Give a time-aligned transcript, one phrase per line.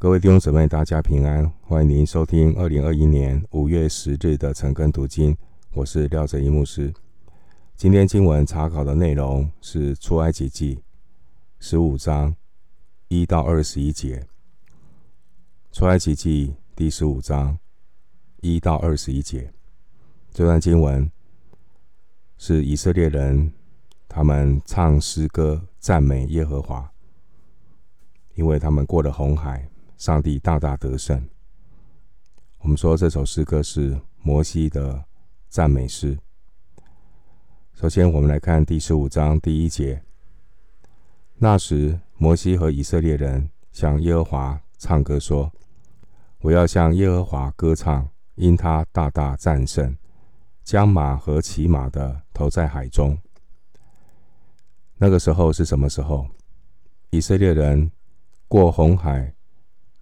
[0.00, 1.46] 各位弟兄姊妹，大家平安！
[1.60, 5.36] 欢迎您收听二零二一年五月十日的晨更读经，
[5.74, 6.90] 我是廖哲一牧师。
[7.76, 10.82] 今天经文查考的内容是出埃及记
[11.58, 12.34] 十五章
[13.08, 14.26] 一到二十一节。
[15.70, 17.58] 出埃及记第十五章
[18.40, 19.52] 一到二十一节，
[20.32, 21.12] 这段经文
[22.38, 23.52] 是以色列人
[24.08, 26.90] 他们唱诗歌赞美耶和华，
[28.36, 29.68] 因为他们过了红海。
[30.00, 31.28] 上帝大大得胜。
[32.60, 35.04] 我们说这首诗歌是摩西的
[35.50, 36.18] 赞美诗。
[37.74, 40.02] 首先，我们来看第十五章第一节。
[41.36, 45.52] 那时，摩西和以色列人向耶和华唱歌说
[46.40, 49.94] ：“我要向耶和华歌唱，因他大大战胜，
[50.64, 53.18] 将马和骑马的投在海中。”
[54.96, 56.26] 那个时候是什么时候？
[57.10, 57.92] 以色列人
[58.48, 59.34] 过红海。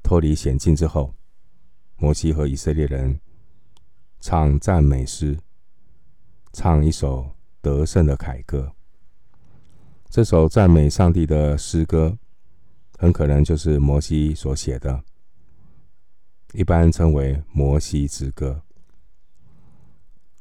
[0.03, 1.15] 脱离险境之后，
[1.97, 3.21] 摩西和以色列人
[4.21, 5.39] 唱赞美诗，
[6.53, 8.73] 唱一首得胜的凯歌。
[10.09, 12.17] 这首赞美上帝的诗歌，
[12.97, 15.05] 很可能就是摩西所写的，
[16.55, 18.63] 一般称为摩西之歌。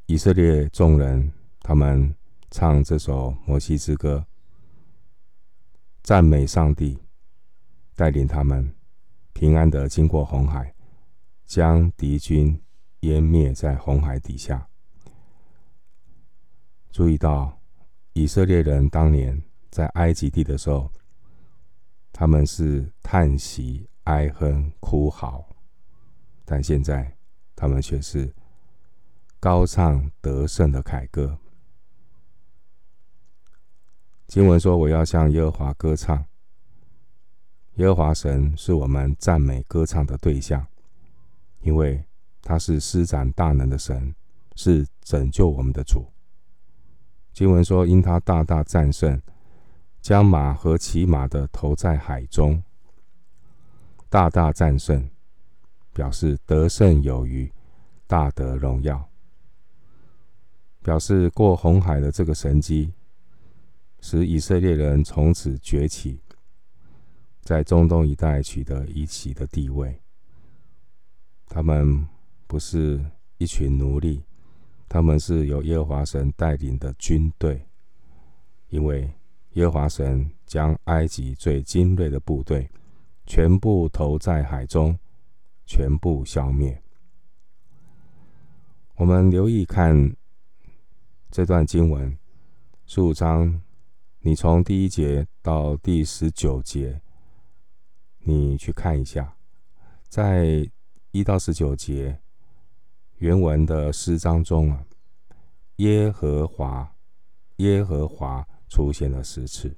[0.05, 2.15] 以色列众人他们
[2.49, 4.25] 唱这首摩西之歌，
[6.01, 6.97] 赞美上帝，
[7.93, 8.76] 带领他们。
[9.39, 10.73] 平安的经过红海，
[11.45, 12.59] 将敌军
[13.01, 14.67] 湮灭在红海底下。
[16.91, 17.55] 注意到
[18.13, 20.91] 以色列人当年在埃及地的时候，
[22.11, 25.47] 他们是叹息、哀哼、哭嚎，
[26.43, 27.15] 但现在
[27.55, 28.33] 他们却是
[29.39, 31.37] 高唱得胜的凯歌。
[34.25, 36.25] 经文说：“我要向耶和华歌唱。”
[37.77, 40.65] 耶和华神是我们赞美歌唱的对象，
[41.61, 42.03] 因为
[42.41, 44.15] 他是施展大能的神，
[44.55, 46.07] 是拯救我们的主。
[47.33, 49.21] 经文说：“因他大大战胜，
[50.01, 52.63] 将马和骑马的投在海中。”
[54.09, 55.07] 大大战胜，
[55.93, 57.51] 表示得胜有余，
[58.07, 59.07] 大得荣耀，
[60.81, 62.91] 表示过红海的这个神迹，
[63.99, 66.19] 使以色列人从此崛起。
[67.47, 69.97] 在中东一带取得一席的地位。
[71.47, 72.05] 他们
[72.45, 73.01] 不是
[73.37, 74.21] 一群奴隶，
[74.89, 77.65] 他们是由耶和华神带领的军队。
[78.67, 79.09] 因为
[79.53, 82.69] 耶和华神将埃及最精锐的部队
[83.25, 84.99] 全部投在海中，
[85.65, 86.83] 全部消灭。
[88.95, 90.13] 我们留意看
[91.31, 92.17] 这段经文，
[92.85, 93.61] 十五章，
[94.19, 96.99] 你从第一节到第十九节。
[98.29, 99.37] 你去看一下，
[100.09, 100.69] 在
[101.11, 102.19] 一到十九节
[103.19, 104.85] 原文的诗章中啊，
[105.77, 106.93] 耶和华，
[107.55, 109.73] 耶和华出现了十次，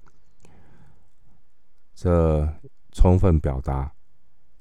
[1.94, 2.52] 这
[2.92, 3.94] 充分表达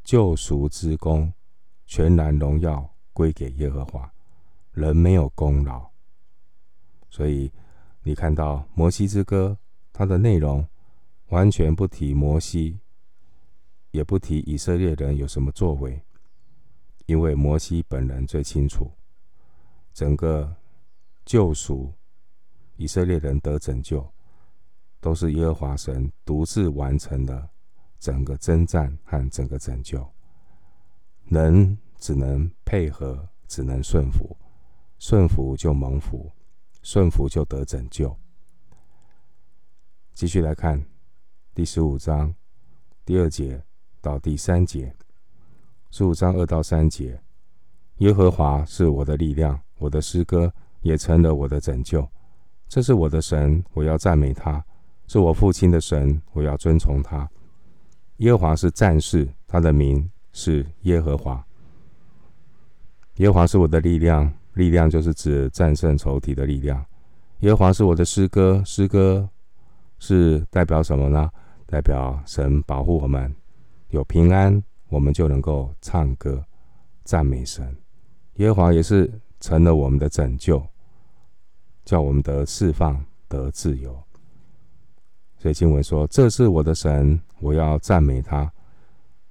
[0.04, 1.32] 救赎之功，
[1.86, 4.12] 全然荣耀归给耶和华，
[4.72, 5.88] 人没有功劳。
[7.08, 7.50] 所以
[8.02, 9.56] 你看到摩西之歌，
[9.94, 10.68] 它的内容
[11.28, 12.78] 完全不提摩西。
[13.90, 16.02] 也不提以色列人有什么作为，
[17.06, 18.90] 因为摩西本人最清楚，
[19.94, 20.54] 整个
[21.24, 21.92] 救赎
[22.76, 24.06] 以色列人得拯救，
[25.00, 27.48] 都是耶和华神独自完成的
[27.98, 30.06] 整个征战和整个拯救，
[31.24, 34.36] 人只能配合，只能顺服，
[34.98, 36.30] 顺服就蒙福，
[36.82, 38.14] 顺服就得拯救。
[40.12, 40.84] 继续来看
[41.54, 42.34] 第十五章
[43.04, 43.67] 第二节。
[44.08, 44.90] 到第三节，
[45.90, 47.20] 十五章二到三节，
[47.98, 52.08] 耶和华是我的力量，我的诗歌也成了我的拯救。
[52.68, 54.62] 这是我的神，我要赞美他；
[55.08, 57.28] 是我父亲的神，我要尊崇他。
[58.16, 61.44] 耶和华是战士，他的名是耶和华。
[63.16, 66.82] 耶和华是我的力量，力量就是指战胜仇敌的力量。
[67.40, 69.28] 耶和华是我的诗歌，诗歌
[69.98, 71.30] 是代表什么呢？
[71.66, 73.34] 代表神保护我们。
[73.90, 76.44] 有平安，我们就能够唱歌
[77.04, 77.76] 赞美神。
[78.34, 80.62] 耶和华也是成了我们的拯救，
[81.84, 83.98] 叫我们得释放得自由。
[85.38, 88.52] 所以经文说：“这是我的神，我要赞美他。”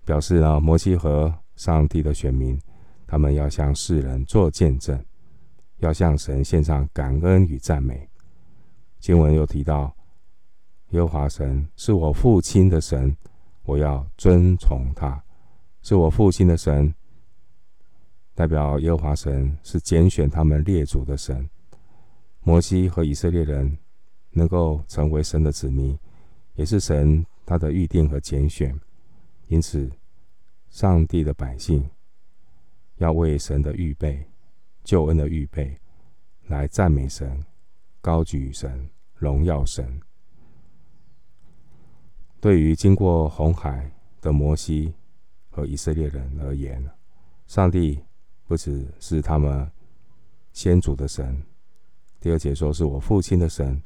[0.06, 2.60] 表示呢，摩西和上帝的选民，
[3.06, 5.00] 他们要向世人做见证，
[5.78, 8.10] 要向神献上感恩与赞美。
[9.00, 9.94] 经文又提到，
[10.92, 13.16] 耶和华神是我父亲的神。
[13.68, 15.22] 我要尊崇他，
[15.82, 16.96] 是我父亲的神，
[18.34, 21.50] 代表耶和华神是拣选他们列祖的神。
[22.44, 23.78] 摩西和以色列人
[24.32, 26.00] 能够成为神的子民，
[26.56, 28.74] 也是神他的预定和拣选。
[29.50, 29.92] 因此，
[30.70, 31.90] 上帝的百姓
[33.00, 34.26] 要为神的预备、
[34.86, 35.78] 救恩的预备，
[36.48, 37.44] 来赞美神、
[38.00, 40.00] 高举神、荣耀神。
[42.40, 43.92] 对于经过红海
[44.22, 44.94] 的摩西
[45.50, 46.84] 和以色列人而言，
[47.48, 48.00] 上帝
[48.46, 49.70] 不只是他们
[50.54, 51.42] 先祖的神。
[52.20, 53.82] 第二节说是我父亲的神。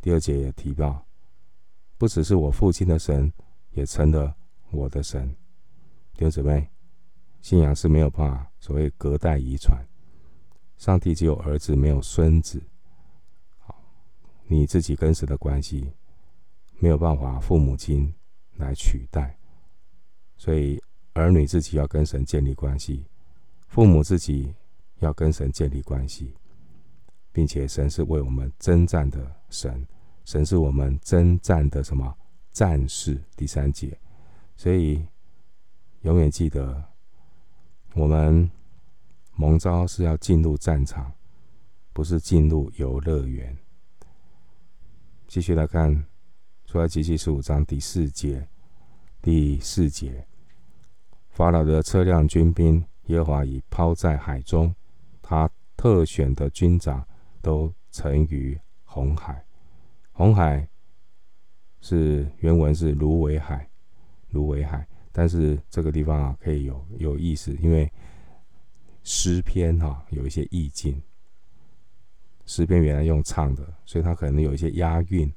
[0.00, 1.04] 第二节也提到，
[1.96, 3.32] 不只是我父亲的神，
[3.70, 4.34] 也成了
[4.70, 5.28] 我的神。
[6.14, 6.68] 弟兄姊妹，
[7.40, 9.82] 信仰是没有办法所谓隔代遗传。
[10.76, 12.62] 上帝只有儿子，没有孙子。
[13.58, 13.82] 好，
[14.46, 15.90] 你自己跟神的关系。
[16.80, 18.14] 没有办法，父母亲
[18.56, 19.36] 来取代，
[20.36, 20.80] 所以
[21.12, 23.04] 儿女自己要跟神建立关系，
[23.66, 24.54] 父母自己
[25.00, 26.34] 要跟神建立关系，
[27.32, 29.84] 并且神是为我们征战的神，
[30.24, 32.16] 神是我们征战的什么
[32.52, 33.20] 战士？
[33.36, 33.98] 第三节，
[34.56, 35.04] 所以
[36.02, 36.84] 永远记得，
[37.94, 38.48] 我们
[39.34, 41.12] 蒙召是要进入战场，
[41.92, 43.56] 不是进入游乐园。
[45.26, 46.07] 继续来看。
[46.68, 48.46] 出埃及记十五章第四节，
[49.22, 50.26] 第四节，
[51.30, 54.74] 法老的车辆军兵，耶和华已抛在海中，
[55.22, 57.02] 他特选的军长
[57.40, 59.42] 都沉于红海。
[60.12, 60.68] 红海
[61.80, 63.66] 是原文是芦苇海，
[64.28, 67.90] 芦苇海，但是这个地方啊可以有有意思，因为
[69.04, 71.00] 诗篇哈、有一些意境，
[72.44, 75.32] 诗篇原来用唱的，所以它可能有一些押韵。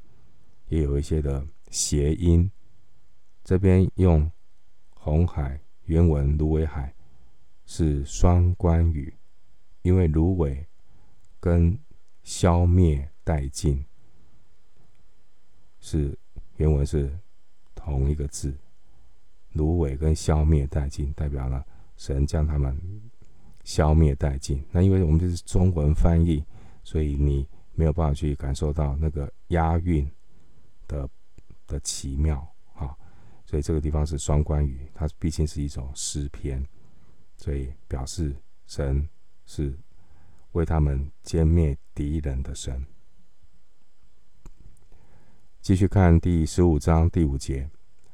[0.72, 2.50] 也有一些的谐音，
[3.44, 4.32] 这边用
[4.92, 6.96] 红海原文芦苇海
[7.66, 9.14] 是双关语，
[9.82, 10.66] 因为芦苇
[11.42, 11.78] 跟
[12.24, 13.84] 消灭殆尽
[15.82, 16.18] 是
[16.56, 17.12] 原文是
[17.76, 18.56] 同一个字，
[19.52, 21.66] 芦苇跟消灭殆尽代表了
[21.98, 22.80] 神将他们
[23.66, 24.64] 消灭殆尽。
[24.72, 26.42] 那因为我们这是中文翻译，
[26.82, 30.10] 所以你没有办法去感受到那个押韵。
[30.92, 31.10] 的
[31.66, 32.94] 的奇妙啊，
[33.46, 36.68] 所以这个地方是双关语，它毕竟是一种诗篇，
[37.38, 38.36] 所以表示
[38.68, 39.08] 神
[39.46, 39.80] 是
[40.52, 42.86] 为他们歼灭敌人的神。
[45.62, 47.70] 继续看第十五章第五节，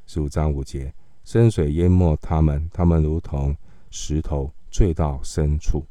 [0.06, 0.94] 十五章五节，
[1.24, 3.58] 深水淹没他们，他们如同
[3.90, 5.88] 石头坠到深处。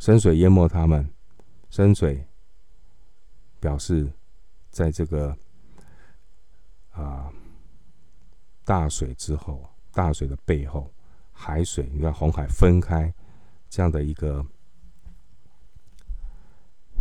[0.00, 1.08] 深水淹没他们，
[1.68, 2.26] 深水
[3.60, 4.12] 表示
[4.70, 5.38] 在这个。
[7.00, 7.32] 啊！
[8.64, 10.92] 大水之后，大水的背后，
[11.32, 13.12] 海水，你看红海分开
[13.68, 14.44] 这样的一个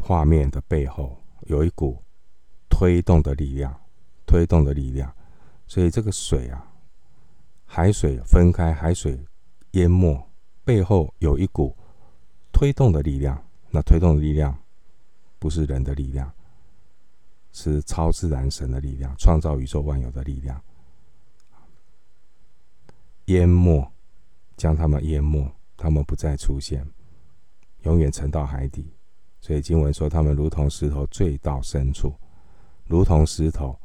[0.01, 2.01] 画面的背后，有一股
[2.69, 3.79] 推动的力量，
[4.25, 5.13] 推动的力量。
[5.67, 6.71] 所以这个水啊，
[7.65, 9.23] 海水分开，海水
[9.71, 10.27] 淹没，
[10.63, 11.77] 背后有一股
[12.51, 13.43] 推动的力量。
[13.69, 14.57] 那推动的力量
[15.37, 16.33] 不是人的力量。
[17.51, 20.61] 是超自然神的力量，创造宇宙万有的力量，
[23.25, 23.91] 淹没，
[24.55, 26.87] 将他们淹没，他们不再出现，
[27.83, 28.93] 永远沉到海底。
[29.41, 32.13] 所以经文说，他们如同石头坠到深处，
[32.85, 33.77] 如同石头。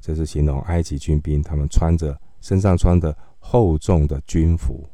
[0.00, 4.88] 这是形容埃及军兵，他们穿着身上穿着厚重的军服，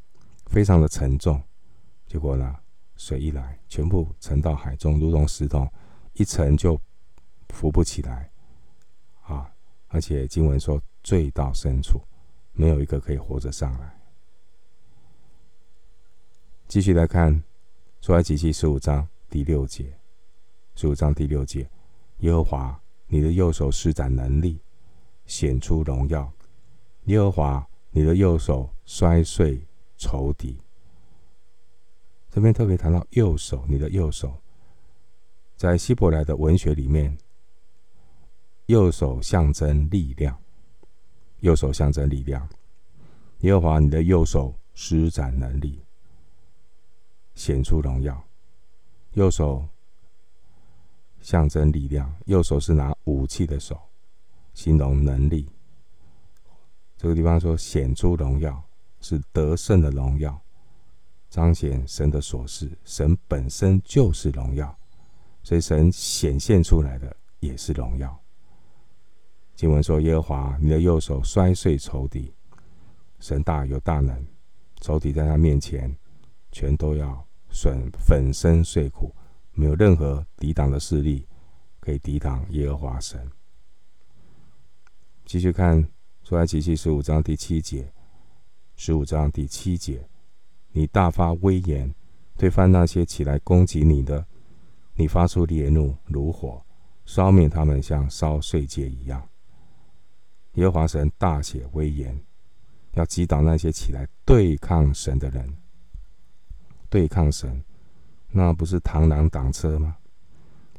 [0.47, 1.41] 非常的沉重。
[2.07, 2.55] 结果呢，
[2.97, 5.67] 水一来，全部沉到海中，如同石头
[6.15, 6.79] 一沉就。
[7.49, 8.31] 浮不起来，
[9.23, 9.51] 啊！
[9.89, 12.01] 而且经文说坠到深处，
[12.53, 13.99] 没有一个可以活着上来。
[16.69, 17.43] 继续来看
[18.01, 19.99] 出埃及记十五章第六节，
[20.75, 21.69] 十五章第六节，
[22.19, 24.61] 耶和华你的右手施展能力，
[25.25, 26.31] 显出荣耀；
[27.05, 30.61] 耶和华你的右手摔碎仇敌。
[32.31, 34.37] 这边特别谈到右手，你的右手，
[35.57, 37.17] 在希伯来的文学里面。
[38.69, 40.39] 右手象征力量，
[41.41, 42.47] 右手象征力量。
[43.39, 45.83] 耶和华，你的右手施展能力，
[47.35, 48.23] 显出荣耀。
[49.15, 49.67] 右手
[51.23, 53.81] 象征力量，右手是拿武器的手，
[54.53, 55.49] 形容能力。
[56.99, 58.63] 这个地方说显出荣耀，
[59.01, 60.39] 是得胜的荣耀，
[61.31, 62.71] 彰显神的所是。
[62.85, 64.79] 神本身就是荣耀，
[65.43, 68.21] 所以神显现出来的也是荣耀。
[69.59, 72.33] 经文说：“耶和华，你的右手摔碎仇敌。”
[73.19, 74.25] 神大有大能，
[74.81, 75.93] 仇敌在他面前
[76.53, 79.13] 全都要损粉身碎骨，
[79.55, 81.27] 没有任何抵挡的势力
[81.81, 83.29] 可以抵挡耶和华神。
[85.25, 85.85] 继续看
[86.23, 87.93] 出埃及记十五章第七节，
[88.77, 90.09] 十五章第七节，
[90.71, 91.93] 你大发威严，
[92.37, 94.25] 推翻那些起来攻击你的，
[94.95, 96.65] 你发出烈怒如火，
[97.05, 99.29] 烧灭他们，像烧碎秸一样。
[100.59, 102.21] 耶和华神大显威严，
[102.95, 105.57] 要击倒那些起来对抗神的人。
[106.91, 107.63] 对抗神，
[108.33, 109.97] 那不是螳螂挡车吗？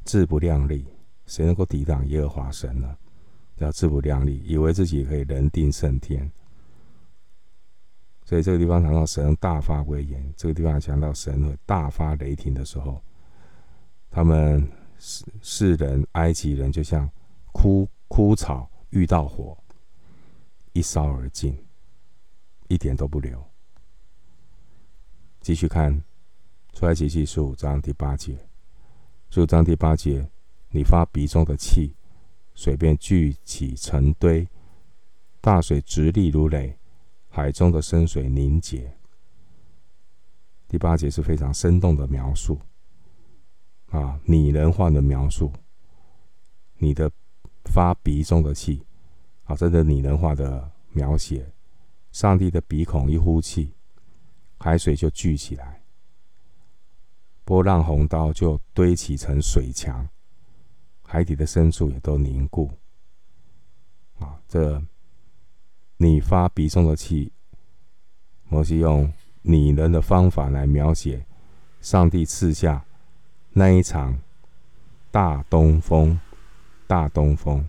[0.03, 0.85] 自不量力，
[1.27, 2.97] 谁能够抵挡耶和华神呢？
[3.59, 6.29] 要自不量力，以为自己可以人定胜天。
[8.25, 13.01] 所以这个地方谈到神大发威严，这个地方讲到神会大发雷霆的时候，
[14.11, 17.09] 他们世世人埃及人就像
[17.53, 19.57] 枯枯草遇到火，
[20.73, 21.57] 一烧而尽，
[22.67, 23.43] 一点都不留。
[25.41, 26.03] 继续看
[26.73, 28.37] 出埃及记十五章第八节，
[29.29, 30.29] 十五章第八节，
[30.69, 31.95] 你发鼻中的气。
[32.55, 34.45] 水便聚起成堆，
[35.39, 36.77] 大水直立如垒，
[37.29, 38.93] 海中的深水凝结。
[40.67, 42.59] 第八节是非常生动的描述，
[43.91, 45.53] 啊，拟人化的描述。
[46.79, 47.09] 你的
[47.63, 48.85] 发鼻中的气，
[49.49, 51.43] 啊，真的拟人化的描写。
[52.11, 53.73] 上帝的鼻孔一呼气，
[54.59, 55.81] 海水就聚起来，
[57.43, 60.07] 波浪洪涛就堆起成水墙。
[61.01, 62.69] 海底的深处也都凝固，
[64.19, 64.79] 啊，这
[65.97, 67.31] 你发鼻中的气，
[68.47, 71.25] 摩西用拟人的方法来描写
[71.81, 72.85] 上帝赐下
[73.53, 74.19] 那一场
[75.09, 76.19] 大东风，
[76.85, 77.67] 大东风，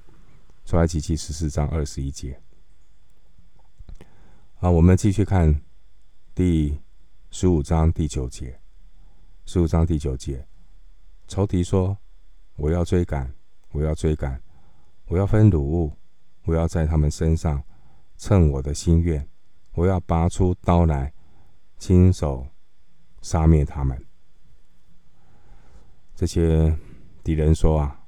[0.70, 2.40] 出埃及记十四章二十一节。
[4.54, 5.60] 好，我们继续看
[6.32, 6.80] 第
[7.32, 8.60] 十五章第九节，
[9.46, 10.46] 十五章第九节，
[11.26, 11.98] 仇敌说。
[12.54, 13.34] 我要追赶，
[13.72, 14.40] 我要追赶，
[15.06, 15.92] 我要分掳物，
[16.44, 17.60] 我要在他们身上
[18.16, 19.28] 称我的心愿，
[19.72, 21.12] 我要拔出刀来，
[21.78, 22.46] 亲手
[23.22, 24.06] 杀灭他们。
[26.14, 26.78] 这些
[27.24, 27.99] 敌人说啊，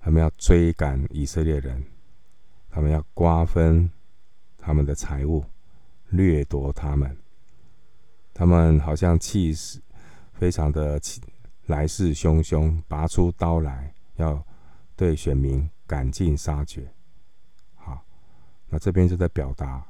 [0.00, 1.84] 他们要追赶以色列人，
[2.68, 3.88] 他们要瓜分
[4.58, 5.44] 他们的财物，
[6.08, 7.16] 掠夺他们。
[8.34, 9.80] 他们好像气势
[10.32, 11.20] 非常的气。
[11.66, 14.44] 来势汹汹，拔出刀来，要
[14.96, 16.92] 对选民赶尽杀绝。
[17.76, 18.04] 好，
[18.68, 19.86] 那这边就在表达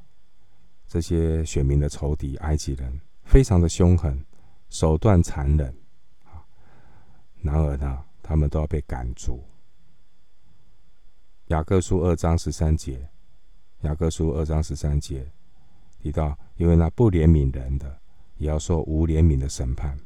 [0.86, 4.22] 这些选民的仇敌埃及人非常的凶狠，
[4.68, 5.74] 手段残忍。
[7.40, 9.42] 然而呢，他们都要被赶逐。
[11.50, 13.08] 雅各书二章十三节，
[13.80, 15.32] 雅各书二章十三节
[15.98, 18.00] 提到，因为那不怜悯人的，
[18.36, 19.98] 也要受无怜悯的审判。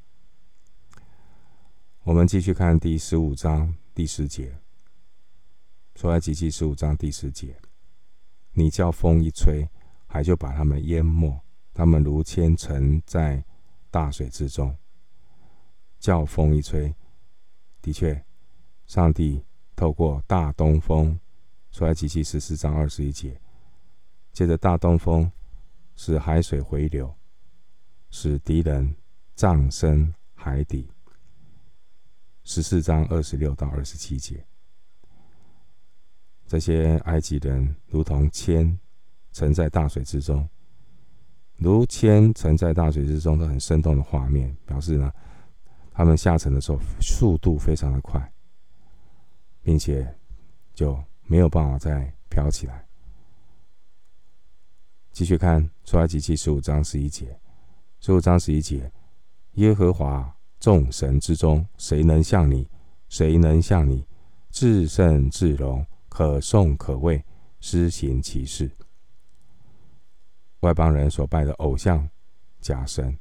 [2.03, 4.59] 我们继续看第十五章第十节，
[5.95, 7.55] 出埃及记十五章第十节，
[8.53, 9.69] 你叫风一吹，
[10.07, 11.39] 海就把他们淹没，
[11.75, 13.45] 他们如千沉在
[13.91, 14.75] 大水之中。
[16.01, 16.95] 叫风一吹，
[17.83, 18.25] 的确，
[18.87, 19.45] 上帝
[19.77, 21.21] 透过大东风，
[21.75, 23.37] 出埃及记十四章二十一节，
[24.33, 25.29] 借着大东风，
[25.97, 27.13] 使海水回流，
[28.11, 28.95] 使敌人
[29.35, 30.89] 葬身海底。
[32.45, 34.47] 十四章二十六到二十七节，
[36.47, 38.79] 这些埃及人如同铅
[39.33, 40.49] 沉在大水之中，
[41.57, 45.13] 如铅沉在大水之中，都很生动的画面，表示呢，
[45.91, 48.33] 他们下沉的时候速度非常的快，
[49.61, 50.17] 并且
[50.73, 52.87] 就没有办法再飘起来。
[55.13, 57.39] 继续看出埃及记十五章十一节，
[58.01, 58.91] 十五章十一节，
[59.53, 60.35] 耶和华。
[60.61, 62.67] 众神之中，谁能像你？
[63.11, 64.07] 谁能像你？
[64.51, 67.23] 至圣至荣，可颂可畏，
[67.61, 68.71] 施行其事。
[70.61, 72.09] 外邦人所拜的偶像、
[72.63, 73.19] 假神，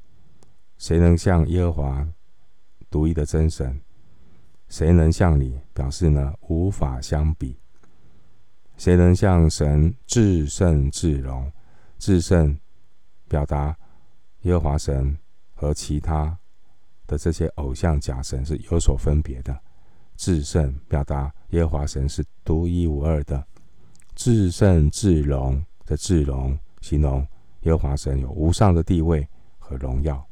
[0.78, 2.08] 谁能像耶和华
[2.90, 3.82] 独一的真神？
[4.70, 5.60] 谁能像你？
[5.74, 7.60] 表示呢，无法相比。
[8.78, 11.52] 谁能像神至圣至荣？
[12.00, 12.60] 至圣
[13.28, 13.78] 表达
[14.42, 15.18] 耶和华神
[15.54, 16.38] 和其他。
[17.06, 19.62] 的这些偶像假神是有所分别的，
[20.16, 23.46] 至圣表达耶和华神是独一无二的，
[24.16, 27.20] 至圣至荣的至荣形容
[27.64, 29.28] 耶和华神有无上的地位
[29.60, 30.26] 和荣耀。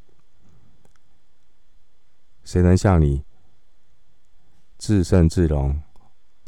[2.46, 3.22] 谁能像你
[4.78, 5.80] 至圣至荣？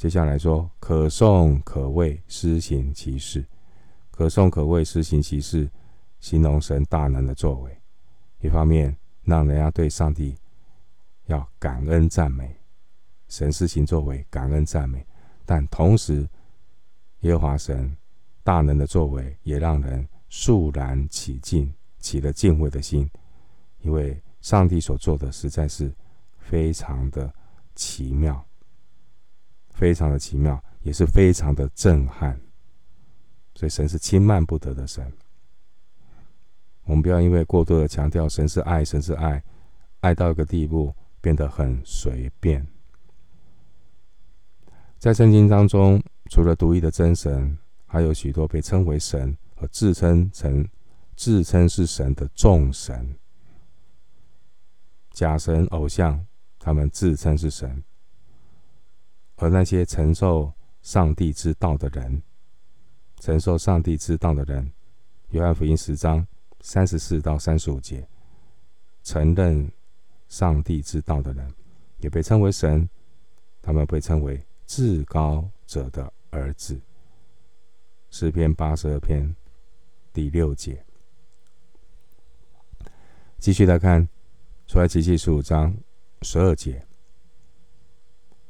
[0.03, 3.41] 接下来说可颂可畏，施行其事，
[4.12, 5.72] 可颂可畏，施行其事，
[6.19, 7.81] 形容神大能的作为，
[8.41, 8.93] 一方面
[9.24, 10.36] 让人家对上帝
[11.27, 12.53] 要感恩赞美，
[13.29, 15.07] 神施行作为感恩赞美，
[15.45, 16.27] 但同时
[17.22, 17.95] 耶和华神
[18.43, 23.10] 大能的作为也让人肃然起敬，起了敬畏的心，
[23.79, 25.89] 因为上帝所做的实在是
[26.39, 27.33] 非常的
[27.74, 28.45] 奇妙，
[29.74, 32.39] 非常的奇妙，也是非常的震撼。
[33.56, 35.12] 所以神是轻慢不得的神。
[36.86, 39.44] 我们不要因为过多的强调神是爱，神是爱，
[40.01, 42.65] 爱到一个地步变得很随便。
[44.98, 50.68] 在圣经当中，除了独一的真神，还有许多被称为神和自称成
[51.15, 53.15] 自称是神的众神、
[55.12, 56.25] 假神、偶像，
[56.58, 57.84] 他们自称是神，
[59.44, 62.24] 和那些承受上帝之道的人。
[63.20, 64.72] 承受上帝之道的人，
[65.32, 66.26] 约翰福音十章
[66.62, 68.08] 三十四到三十五节，
[69.04, 69.70] 承认
[70.30, 71.54] 上帝之道的人，
[72.00, 72.88] 也被称为神，
[73.62, 76.80] 他们被称为至高者的儿子。
[78.12, 79.36] 诗篇八十二篇
[80.14, 80.86] 第六节。
[83.40, 84.08] 继续来看，
[84.68, 85.76] 出埃及记十五章
[86.22, 86.86] 十二节，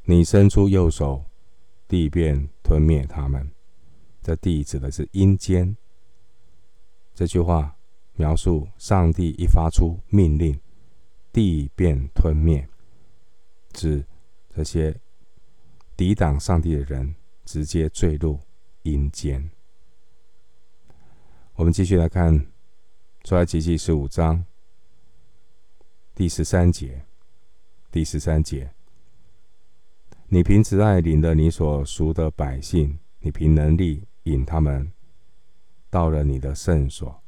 [0.05, 1.23] 你伸出右手，
[1.87, 3.49] 地便吞灭他们。
[4.21, 5.75] 这地指的是阴间。
[7.13, 7.77] 这句话
[8.15, 10.59] 描述上帝一发出命令，
[11.31, 12.67] 地便吞灭，
[13.71, 14.05] 指
[14.53, 14.99] 这些
[15.95, 18.39] 抵挡上帝的人直接坠入
[18.81, 19.49] 阴间。
[21.55, 22.47] 我们继续来看
[23.23, 24.45] 出埃及记十五章
[26.13, 27.05] 第十三节。
[27.91, 28.73] 第十三节，
[30.27, 34.07] 你凭慈爱领了你所赎的百姓，你凭能力。
[34.23, 34.89] 引他们
[35.89, 37.21] 到了你的圣所，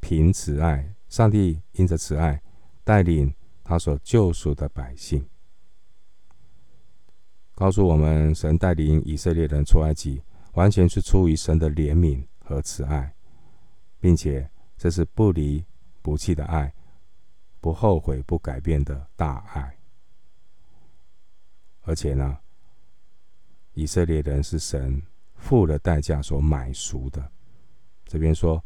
[0.00, 2.42] 凭慈爱，上帝因着慈爱
[2.84, 5.24] 带领他所救赎的百姓，
[7.54, 10.22] 告诉我们，神带领以色列人出埃及，
[10.52, 13.14] 完全是出于神的怜悯和慈爱，
[13.98, 15.64] 并且这是不离
[16.02, 16.70] 不弃的爱，
[17.62, 19.74] 不后悔不改变的大爱，
[21.90, 22.38] 而且呢，
[23.74, 25.02] 以色列人是神。
[25.34, 27.32] 付了代价所买赎的，
[28.04, 28.62] 这边说，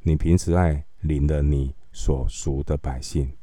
[0.00, 3.38] 你凭慈爱领了你所赎的百姓，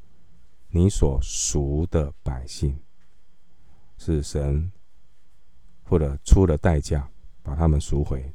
[0.67, 2.77] 你所赎的百姓
[3.97, 4.69] 是神
[5.85, 7.09] 付了出了代价
[7.41, 8.29] 把他们赎回。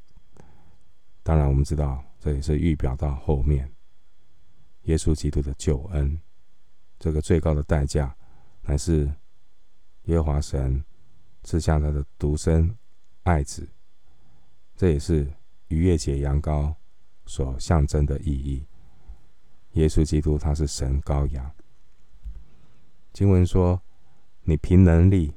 [1.22, 3.70] 当然，我们知道这也是预表到后面
[4.84, 6.18] 耶稣基督的救恩，
[6.98, 8.16] 这个最高的代价
[8.62, 9.12] 乃是
[10.04, 10.84] 耶和华神
[11.42, 12.76] 赐下他的独生
[13.22, 13.68] 爱子。
[14.76, 15.32] 这也是
[15.68, 16.74] 逾越节羊羔
[17.26, 18.66] 所象征的意义。
[19.72, 21.50] 耶稣基督他是神羔羊。
[23.12, 23.80] 经文说
[24.42, 25.32] ：“你凭能力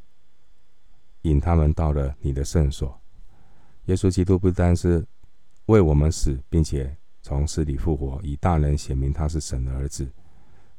[1.24, 3.00] 引他们到了你的圣所。”
[3.86, 5.06] 耶稣基督不单是
[5.68, 10.12] 为我们死，并且从死里复活，以大能显明他是神的儿子。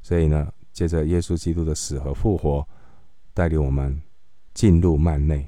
[0.03, 2.67] 所以呢，借着耶稣基督的死和复活，
[3.37, 4.01] 带领我们
[4.55, 5.47] 进入幔内。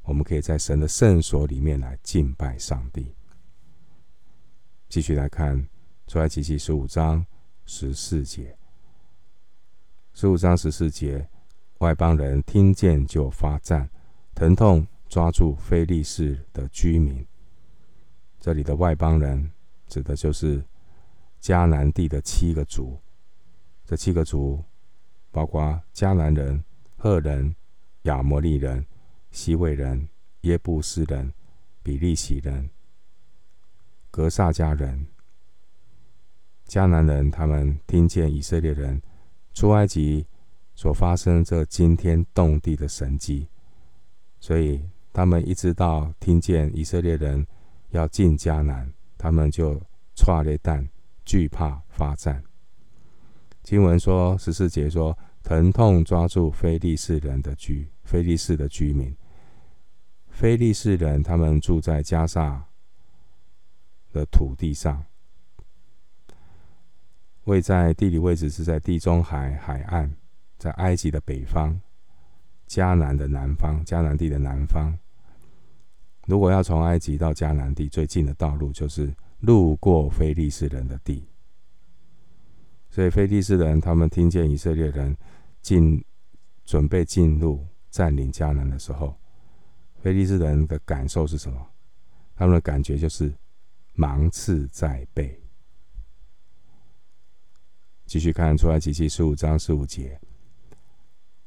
[0.00, 3.14] 我们可以在神的圣所里面来敬拜上帝。
[4.88, 5.68] 继续来看
[6.06, 7.26] 出埃及记十五章
[7.66, 8.56] 十四节。
[10.14, 11.28] 十五章十四节，
[11.80, 13.90] 外邦人听见就发战，
[14.34, 17.22] 疼痛抓住非利士的居民。
[18.40, 19.52] 这里的外邦人
[19.86, 20.64] 指的就是
[21.42, 22.98] 迦南地的七个族。
[23.84, 24.64] 这七个族
[25.30, 26.64] 包括迦南人、
[26.98, 27.56] 赫人、
[28.02, 28.84] 亚摩利人。
[29.30, 30.08] 希未人、
[30.40, 31.34] 耶布斯人、
[31.82, 32.70] 比利洗人、
[34.10, 35.06] 格萨迦人、
[36.66, 39.00] 迦南人，他们听见以色列人
[39.52, 40.26] 出埃及
[40.74, 43.46] 所发生这惊天动地的神迹，
[44.40, 44.82] 所以
[45.12, 47.46] 他们一直到听见以色列人
[47.90, 49.78] 要进迦南，他们就
[50.16, 50.88] 剉咧等，
[51.26, 52.42] 惧怕发战。
[53.62, 55.16] 经文说十四节说，
[55.48, 59.16] 疼痛抓住非利士人的居，非利士的居民。
[60.28, 62.66] 非利士人，他们住在迦萨
[64.12, 65.02] 的土地上，
[67.44, 70.14] 位在地理位置是在地中海海岸，
[70.58, 71.80] 在埃及的北方，
[72.68, 74.92] 迦南的南方，迦南地的南方。
[76.26, 81.26] 如果要从埃及到迦南地，最近的道路就是路过非利士人的地。
[82.90, 85.16] 所以非利士人他们听见以色列人
[85.60, 86.04] 进
[86.64, 89.14] 准备进入占领迦南的时候，
[90.00, 91.66] 菲利士人的感受是什么？
[92.36, 93.34] 他们的感觉就是
[93.94, 95.40] 芒刺在背。
[98.06, 100.20] 继续看出埃及记十五章十五节。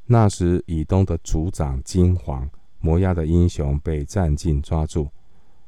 [0.05, 5.09] 那时，以东的族长金黄，摩押的英雄被战兢抓住，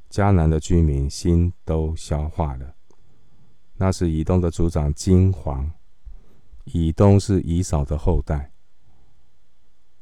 [0.09, 2.75] 迦南的居民心都消化了。
[3.77, 5.71] 那时，以东的族长金黄。
[6.65, 8.51] 以东是以扫的后代。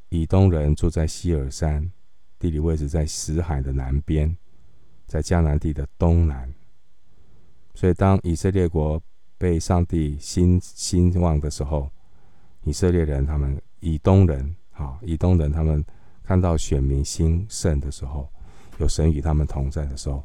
[0.08, 1.90] 以东人住在西尔山，
[2.38, 4.36] 地理位置在死海的南边，
[5.06, 6.52] 在迦南地的东南。
[7.74, 9.02] 所以，当以色列国
[9.38, 11.90] 被上帝兴兴旺的时候，
[12.64, 15.82] 以色列人他们以东人啊，以东人他们
[16.22, 18.28] 看到选民兴盛的时候，
[18.78, 20.22] 有神与他们同在的时候，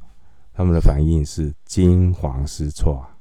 [0.53, 3.16] 他们的反应是惊惶失措啊。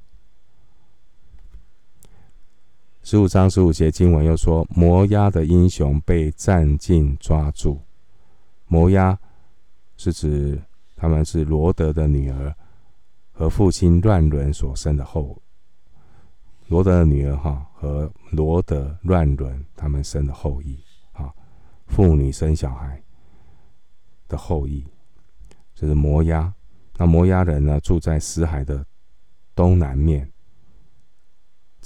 [3.07, 7.81] 十五章十五节经文又说：“摩押的英雄被战兢抓住。”
[8.67, 9.17] 摩押
[9.97, 10.61] 是指
[10.97, 12.53] 他们是罗德的女儿
[13.31, 15.41] 和父亲乱伦所生的后。
[16.67, 20.77] 罗德的女儿哈和罗德乱伦他们生的后裔
[21.13, 21.33] 啊，
[21.87, 23.01] 妇女生小孩
[24.27, 24.85] 的后裔，
[25.77, 26.53] 这是摩押。
[26.97, 28.85] 那摩押人呢，住在死海的
[29.55, 30.29] 东南面。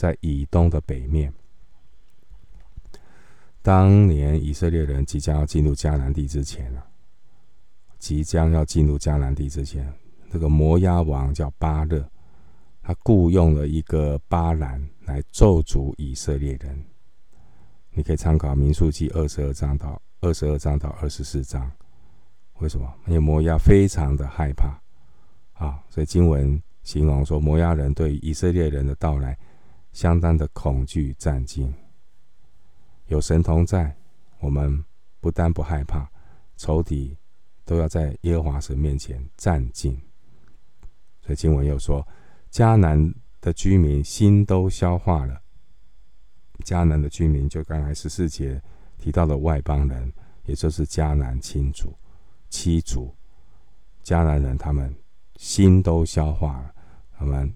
[0.00, 1.30] 在以东的北面，
[3.60, 6.86] 当年以色列人即将要进入迦南地之前啊，
[7.98, 9.92] 即将要进入迦南地之前，
[10.30, 12.02] 这个摩押王叫巴勒，
[12.80, 16.82] 他雇佣了一个巴兰来咒诅以色列人。
[17.90, 21.70] 你可以参考民数记二十二章到二十二章到二十四章。
[22.60, 22.90] 为什么？
[23.06, 24.80] 因为摩押非常的害怕
[25.52, 29.36] 啊，所以经文形容说，摩押人对以色列人的到来。
[29.92, 31.72] 相当的恐惧战兢，
[33.06, 33.96] 有神同在，
[34.38, 34.84] 我们
[35.20, 36.08] 不但不害怕，
[36.56, 37.16] 仇敌
[37.64, 39.98] 都要在耶和华神面前战兢。
[41.22, 42.06] 所以经文又说，
[42.52, 45.42] 迦南的居民心都消化了。
[46.64, 48.62] 迦南的居民就刚才十四节
[48.96, 50.12] 提到的外邦人，
[50.44, 51.92] 也就是迦南亲族、
[52.48, 53.14] 七族。
[54.04, 54.94] 迦南人他们
[55.36, 56.74] 心都消化了，
[57.18, 57.52] 他们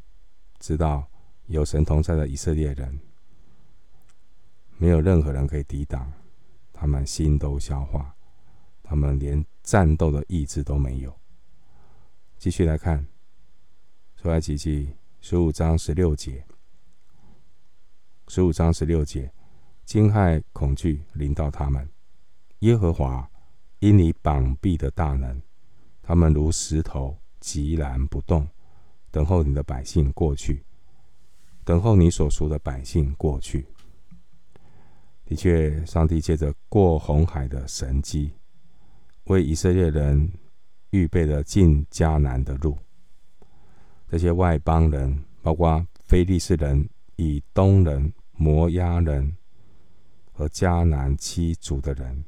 [0.58, 1.08] 知道。
[1.46, 2.98] 有神同在的以色列人，
[4.78, 6.10] 没有任何人可以抵挡，
[6.72, 8.14] 他们心都消化，
[8.82, 11.14] 他们连战斗的意志都没有。
[12.38, 13.06] 继续来看，
[14.16, 16.46] 出埃及记十五章十六节，
[18.28, 19.30] 十五章十六节，
[19.84, 21.88] 惊骇恐惧临到他们。
[22.60, 23.30] 耶和华
[23.80, 25.42] 因你膀臂的大能，
[26.02, 28.48] 他们如石头，寂然不动，
[29.10, 30.64] 等候你的百姓过去。
[31.64, 33.66] 等候你所赎的百姓过去。
[35.24, 38.30] 的确，上帝借着过红海的神迹，
[39.24, 40.30] 为以色列人
[40.90, 42.76] 预备了进迦南的路。
[44.06, 49.34] 这些外邦人，包括非利士人、以东人、摩押人
[50.30, 52.24] 和迦南七族的人，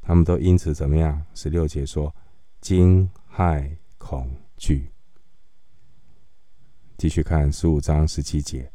[0.00, 1.22] 他们都因此怎么样？
[1.34, 2.12] 十六节说：
[2.60, 4.93] 惊骇恐惧。
[7.04, 8.72] 继续看十五章十七节，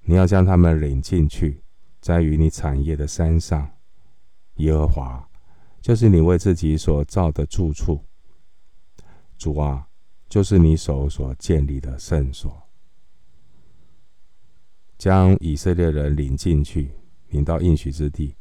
[0.00, 1.62] 你要将他们领进去，
[2.00, 3.70] 栽于你产业的山上。
[4.56, 5.30] 耶和华
[5.80, 8.04] 就是你为自己所造的住处。
[9.38, 9.86] 主啊，
[10.28, 12.60] 就是你手所建立的圣所。
[14.98, 16.90] 将以色列人领进去，
[17.28, 18.34] 领到应许之地，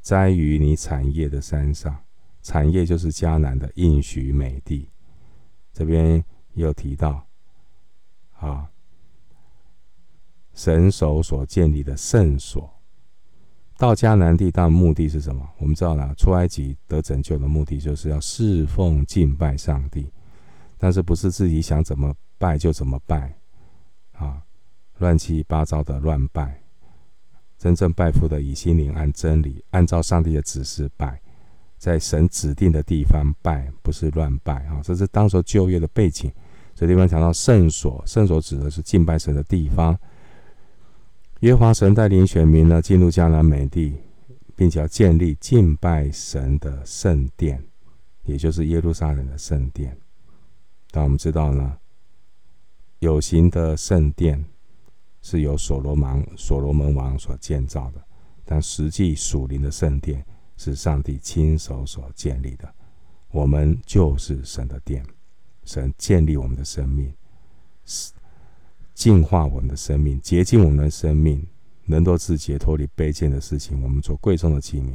[0.00, 1.96] 栽于你产业的山上。
[2.42, 4.90] 产业就是迦南的应许美地。
[5.72, 7.24] 这边又提到。
[8.38, 8.70] 啊！
[10.54, 12.70] 神手所建立的圣所，
[13.76, 15.46] 到迦南地，当目的是什么？
[15.58, 20.10] 我们知道呢，出埃及得拯救的目的，就是要侍奉敬拜上帝，
[20.78, 23.38] 但是不是自己想怎么拜就怎么拜
[24.12, 24.42] 啊？
[24.98, 26.62] 乱七八糟的乱拜，
[27.58, 31.20] 真正拜父的，以心灵按真理，按照上帝的指示拜，
[31.76, 34.80] 在神指定的地方拜，不是乱拜啊！
[34.82, 36.32] 这是当时旧约的背景。
[36.76, 39.98] 这地方讲到圣所，圣所指的是敬拜神的地方。
[41.40, 43.94] 耶和华神带领选民呢进入迦南美地，
[44.54, 47.64] 并且要建立敬拜神的圣殿，
[48.24, 49.96] 也就是耶路撒冷的圣殿。
[50.90, 51.78] 但我们知道呢，
[52.98, 54.44] 有形的圣殿
[55.22, 58.02] 是由所罗门所罗门王所建造的，
[58.44, 60.22] 但实际属灵的圣殿
[60.58, 62.70] 是上帝亲手所建立的。
[63.30, 65.02] 我们就是神的殿。
[65.66, 67.12] 神建立我们的生命，
[68.94, 71.46] 净化我们的生命，洁净我们的生命，
[71.84, 73.82] 能够自解脱离卑贱的事情。
[73.82, 74.94] 我们做贵重的器皿。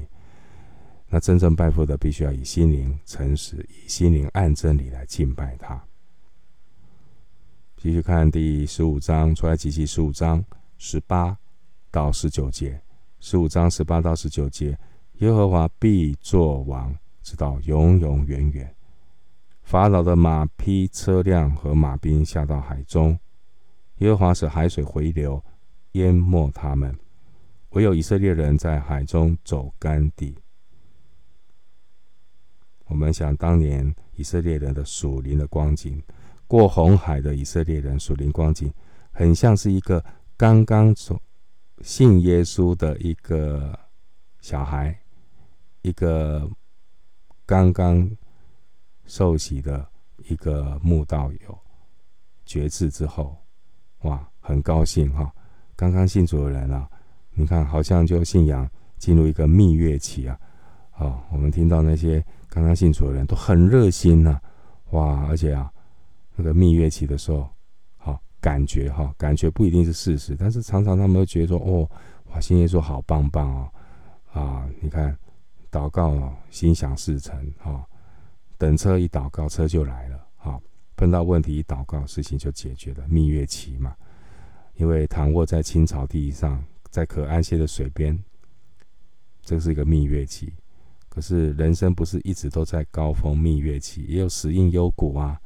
[1.10, 5.84] 那真正拜父的，必须要以心灵诚实，以心灵按真理来敬拜他。
[7.76, 10.44] 继续看第十五章，出来及记十五章
[10.78, 11.38] 十八
[11.92, 12.82] 到十九节。
[13.20, 14.78] 十五章十八到十九节，
[15.20, 18.74] 耶和华必作王，直到永永远远。
[19.72, 23.18] 法老的马匹、车辆和马兵下到海中，
[24.00, 25.42] 耶和华使海水回流，
[25.94, 26.94] 淹没他们。
[27.70, 30.38] 唯有以色列人在海中走干地。
[32.88, 36.04] 我们想当年以色列人的属灵的光景。
[36.48, 38.70] 过红海的以色列人属灵光景，
[39.14, 40.04] 很像是一个
[40.36, 41.18] 刚刚从
[41.80, 43.80] 信耶稣的一个
[44.42, 45.00] 小孩，
[45.82, 46.46] 一个
[47.46, 48.12] 刚刚
[49.12, 49.86] 受洗的
[50.30, 51.60] 一个慕道友，
[52.46, 53.36] 决志之后，
[54.04, 55.30] 哇，很高兴哈！
[55.76, 56.90] 刚刚信主的人啊，
[57.32, 58.66] 你看好像就信仰
[58.98, 60.40] 进入一个蜜月期啊。
[60.96, 64.40] 哦，我们听到那些刚刚信主的人都很热心呐，
[64.92, 65.70] 哇，而且啊。
[66.34, 67.50] 那个蜜月期的时候，
[67.98, 71.86] 好感觉哈，感觉不一定是事实，但是常常他们会觉得说，哦，
[72.32, 73.70] 哇，信耶稣好棒棒哦，
[74.32, 75.14] 啊，你看，
[75.70, 77.86] 祷告哦，心想事成哈，
[78.62, 80.62] 等车一祷告，车就来了，好，
[80.96, 83.04] 碰到问题一祷告，事情就解决了。
[83.08, 83.96] 蜜月期嘛，
[84.76, 88.16] 因为躺卧在青草地上，在可安歇的水边，
[89.42, 90.54] 这是一个蜜月期。
[91.10, 95.42] 可是人生不是一直都在高峰蜜月期，也有死荫幽谷啊。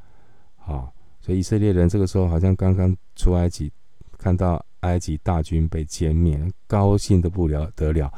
[0.58, 3.72] 啊，所以以色列人这个时候好像刚刚出埃及，
[4.18, 8.12] 看到埃及大军被歼灭，高兴得不了得了。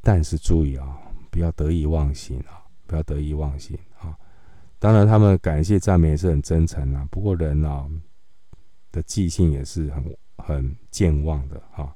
[0.00, 0.96] 但是注意啊，
[1.32, 3.76] 不要得意忘形啊，不要得意忘形。
[4.80, 7.06] 当然，他们感谢赞美也是很真诚啊。
[7.08, 7.88] 不过人啊
[8.90, 11.94] 的记性也是很很健忘的哈。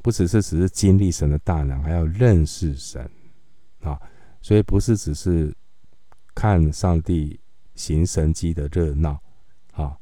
[0.00, 3.10] 不只是只是经历神的大能，还要认识神
[3.82, 4.00] 啊。
[4.40, 5.54] 所以不是只是
[6.34, 7.38] 看上帝。
[7.78, 9.16] 行神迹的热闹，
[9.70, 9.96] 啊，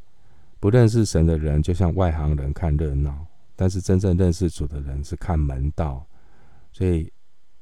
[0.58, 6.02] 不认识神的人就像外行人看热闹，但是真正认识主的人是看门道。
[6.72, 7.12] 所以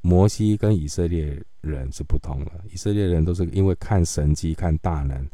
[0.05, 5.27] 摩西跟以色列人是不同的，以色列人都是因为看神迹、看大能，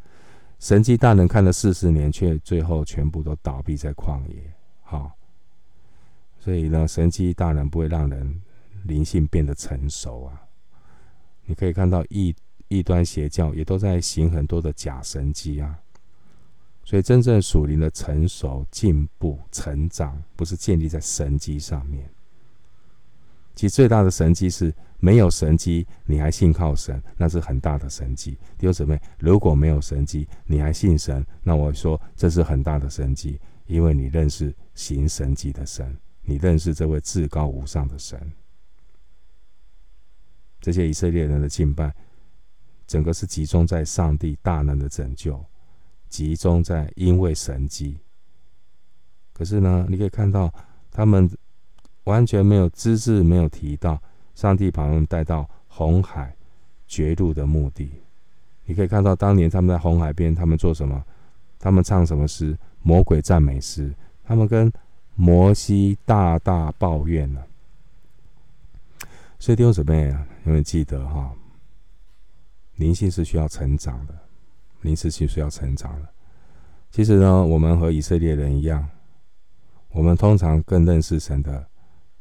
[0.61, 4.41] 神迹大能看了四十年，却最后全部都倒闭在旷野。
[4.83, 5.11] 好，
[6.39, 8.41] 所以呢，神迹大能不会让人
[8.85, 10.41] 灵性变得成熟啊。
[11.47, 12.33] 你可以看到异。
[12.73, 15.77] 异端邪教也都在行很多的假神迹啊，
[16.85, 22.09] 所以真正属灵的成熟、进步、成长，不是建立在神迹上面。
[23.55, 28.33] 其实最大的神迹是没有神迹，你还信靠神，那是很大的神迹。
[28.59, 38.21] 弟兄姊妹，如果没有神迹，你还信神，那我说这是很大的神迹，因为你认识行神迹的神，你认识这位至高无上的神。
[40.61, 41.95] 这些以色列人的敬拜。
[42.87, 45.41] 整个是集中在上帝大能的拯救，
[46.09, 47.97] 集中在因为神迹。
[49.33, 50.53] 可是呢，你可以看到
[50.91, 51.31] 他们
[52.05, 54.01] 完全没有资质没有提到
[54.35, 56.35] 上帝把他们带到红海
[56.87, 57.91] 绝路的目的。
[58.65, 61.03] 你可以看到当年他们在红海边，他们做什么？
[61.59, 62.57] 他们唱什么诗？
[62.83, 63.93] 魔鬼赞美诗。
[64.25, 64.73] 他们跟
[65.15, 67.47] 摩西大大抱怨了。
[69.39, 71.33] 所以弟兄姊妹啊，有没有记得哈？
[72.77, 74.15] 灵性是需要成长的，
[74.83, 76.09] 灵性是需要成长的。
[76.91, 78.89] 其实呢，我们和以色列人一样，
[79.91, 81.67] 我们通常更认识神的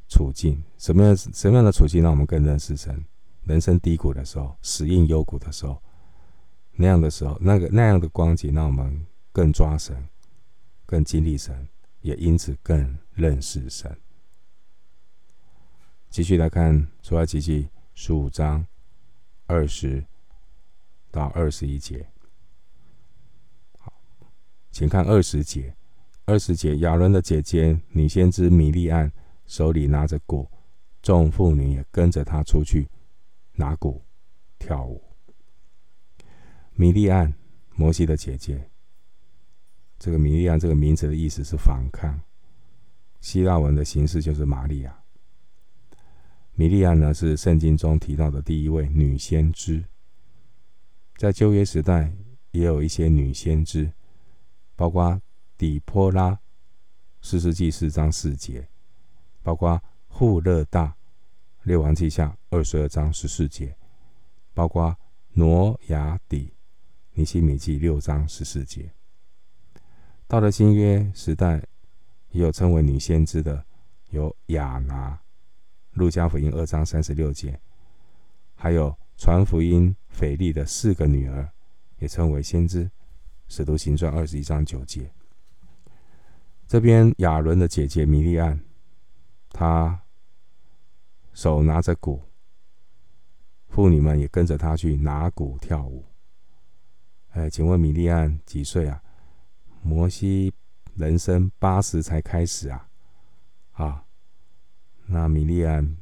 [0.09, 0.61] 处境。
[0.77, 3.05] 什么样什么样的处境让我们更认识神？
[3.45, 5.81] 人生低谷的时候，死荫幽谷的时候，
[6.73, 10.09] 那样的时候，那个那样的光景，让我们更抓神，
[10.85, 11.67] 更经历神，
[12.01, 13.95] 也因此更认识神。
[16.09, 18.65] 继续来看出埃及记十五章
[19.45, 20.03] 二十。
[21.11, 22.05] 到二十一节，
[23.79, 23.91] 好，
[24.69, 25.73] 请看二十节。
[26.25, 29.11] 二十节，亚伦的姐姐女先知米利暗
[29.49, 30.47] 手里拿着鼓，
[31.01, 32.87] 众妇女也跟着他出去
[33.53, 33.99] 拿鼓
[34.59, 35.03] 跳舞。
[36.75, 37.33] 米利暗，
[37.73, 38.69] 摩西的姐姐。
[39.97, 42.21] 这个米利暗这个名字的意思是反抗，
[43.21, 45.03] 希腊文的形式就是玛利亚。
[46.53, 49.83] 米利暗呢，是圣经中提到的第一位女先知。
[51.17, 52.13] 在旧约时代，
[52.51, 53.91] 也有一些女先知，
[54.75, 55.19] 包括
[55.57, 56.39] 底波拉，
[57.23, 58.61] 四世纪四章四节；
[59.49, 60.95] 包括户勒大，
[61.63, 63.69] 列王记下二十二章十四节；
[64.53, 64.95] 包括
[65.33, 66.53] 挪亚底，
[67.13, 68.91] 尼西米记六章十四节。
[70.27, 71.63] 到了新约时代，
[72.29, 73.65] 也有称为女先知的，
[74.11, 75.19] 有亚拿，
[75.93, 77.59] 路加福音二章三十六节，
[78.53, 79.95] 还有传福音。
[80.09, 81.49] 腓力的四个女儿
[81.97, 82.87] 也称为先知，
[83.47, 85.11] 使徒行传二十一章九节。
[86.67, 88.59] 这边亚伦的姐姐米利暗，
[89.49, 90.01] 他
[91.33, 92.21] 手拿着鼓，
[93.67, 96.05] 妇女们也跟着他去拿鼓跳舞。
[97.31, 99.01] 哎，请问米利暗几岁啊？
[99.81, 100.53] 摩西
[100.95, 102.89] 人生八十才开始啊，
[103.71, 104.05] 啊，
[105.05, 105.97] 那米利暗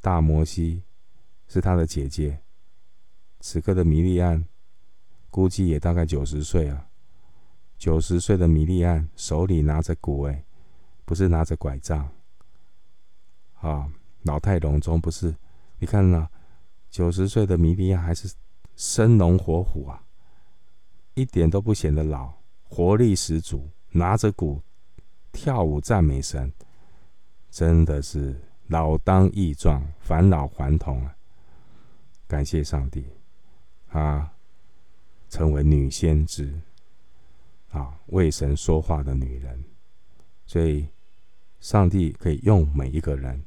[0.00, 0.82] 大摩西
[1.48, 2.40] 是他的姐姐，
[3.40, 4.46] 此刻的米利暗
[5.30, 6.88] 估计也大概九十岁啊。
[7.76, 10.46] 九十岁的米利暗手里拿着鼓，哎，
[11.04, 12.10] 不是拿着拐杖，
[13.66, 13.90] 啊，
[14.22, 15.34] 老态龙钟不是？
[15.78, 16.28] 你看呢？
[16.88, 18.32] 九十岁的米利亚还是
[18.76, 20.02] 生龙活虎啊，
[21.14, 24.62] 一点都不显得老，活力十足，拿着鼓
[25.32, 26.50] 跳舞赞美神，
[27.50, 31.16] 真的是老当益壮，返老还童啊！
[32.28, 33.04] 感谢上帝，
[33.88, 34.32] 啊
[35.28, 36.60] 成为女先知。
[37.70, 39.62] 啊，为神说话的女人，
[40.46, 40.88] 所以
[41.60, 43.44] 上帝可以用每一个人。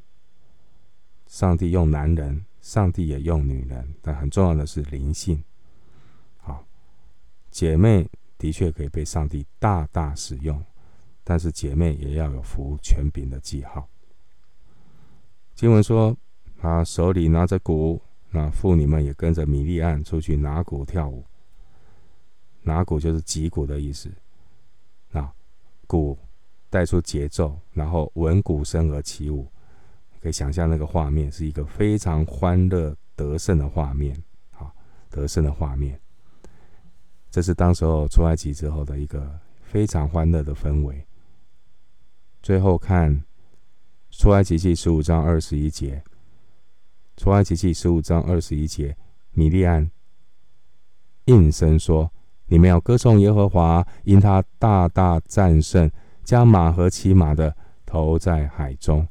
[1.30, 5.42] 上帝用男人，上帝也用女人，但很重要的是灵性。
[6.38, 6.66] 好，
[7.52, 10.62] 姐妹的确可以被上帝大大使用，
[11.24, 13.88] 但是姐妹也要有服权柄的记号。
[15.54, 16.18] 经文说，
[16.58, 21.24] 他手里拿着鼓，那妇女们也跟着米利暗出去拿鼓跳舞。
[22.64, 24.12] 拿鼓就是击鼓的意思，
[25.12, 25.32] 啊，
[25.86, 26.18] 鼓
[26.72, 29.48] 带出节奏，然后闻鼓声而起舞，
[30.22, 34.16] 可以想象那个画面是一个非常欢乐得胜的画面，
[34.52, 34.72] 啊，
[35.10, 36.00] 得胜的画面。
[37.32, 41.06] 这是当时候出埃及之后的一个非常欢乐的氛围。
[42.42, 43.24] 最后看
[44.12, 46.04] 出埃及记十五章二十一节，
[47.18, 48.96] 出埃及记十五章二十一节，
[49.32, 49.90] 米利暗
[51.26, 52.12] 应声说。
[52.52, 55.88] 你们要歌颂耶和华，因他大大战胜，
[56.24, 57.56] 将马和骑马的
[57.86, 59.08] 投在海中。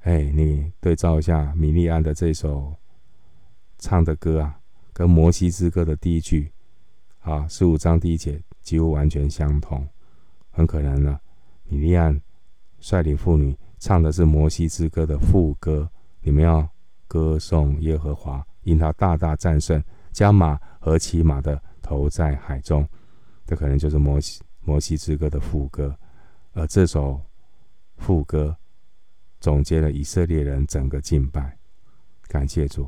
[0.00, 2.74] 哎，你对照一下米利暗的这首
[3.78, 4.58] 唱的歌啊，
[4.92, 6.50] 跟摩西之歌的第一句
[7.20, 9.86] 啊，十五章第一节几乎完全相同。
[10.50, 11.20] 很可能呢，
[11.64, 12.20] 米利暗
[12.80, 15.90] 率领妇女唱的是摩西之歌的副歌。
[16.20, 16.68] 你们要
[17.06, 19.82] 歌颂耶和华，因他大大战胜，
[20.12, 21.60] 将马和骑马的。
[21.80, 22.86] 投在海中，
[23.46, 25.96] 这可能就是摩西摩西之歌的副歌，
[26.52, 27.18] 而这首
[27.96, 28.54] 副歌
[29.48, 31.56] 总结了以色列人整个敬拜，
[32.26, 32.86] 感谢主，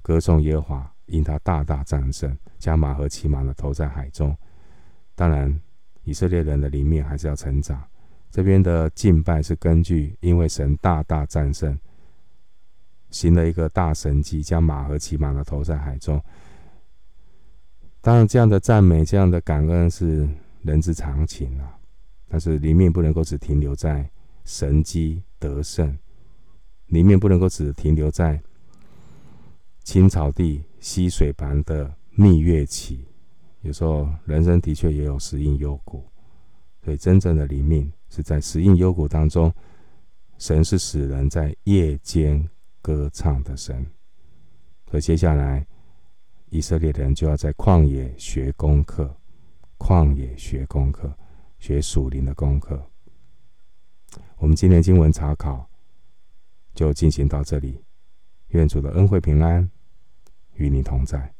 [0.00, 4.32] 歌颂耶和华，因他大大战胜，将马和骑马的投在海中。
[5.16, 5.60] 当然，
[6.04, 7.82] 以色列人的灵命还是要成长。
[8.30, 11.76] 这边的敬拜是根据，因为神大大战胜，
[13.10, 16.22] 行了一个大神迹，将马和骑马的投在海中。
[18.00, 20.28] 当然，这样的赞美、这样的感恩是
[20.62, 21.76] 人之常情啊。
[22.28, 24.08] 但是灵命不能够只停留在
[24.44, 25.98] 神迹得胜，
[26.86, 28.40] 里面不能够只停留在
[29.84, 33.04] 青草地溪水般的蜜月期。
[33.62, 36.04] 有时候人生的确也有死荫幽谷，
[36.84, 39.52] 所以真正的灵命是在死荫幽谷当中，
[40.38, 42.48] 神是使人在夜间
[42.80, 43.86] 歌唱的神。
[44.90, 45.66] 所以接下来。
[46.50, 49.14] 以色列人就要在旷野学功课，
[49.76, 51.14] 旷野学功课，
[51.58, 52.90] 学属灵的功课。
[54.36, 55.68] 我们今天经文查考
[56.74, 57.82] 就进行到这里，
[58.48, 59.70] 愿主的恩惠平安
[60.54, 61.34] 与你同在。